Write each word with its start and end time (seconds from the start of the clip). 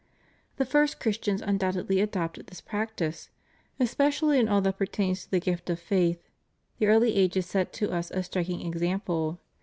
The 0.55 0.65
first 0.65 0.99
Christians 0.99 1.43
undoubtedly 1.43 2.01
adopted 2.01 2.47
this 2.47 2.59
practice. 2.59 3.29
Especially 3.79 4.39
in 4.39 4.49
all 4.49 4.59
that 4.61 4.79
pertains 4.79 5.25
to 5.25 5.29
the 5.29 5.39
gift 5.39 5.69
of 5.69 5.79
faith 5.79 6.27
the 6.79 6.87
early 6.87 7.15
ages 7.15 7.45
set 7.45 7.79
us 7.83 8.09
a 8.09 8.23
striking 8.23 8.65
example. 8.65 9.39